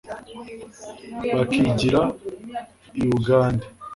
bakigira 1.35 2.01
i 2.99 3.01
bugande 3.09 3.65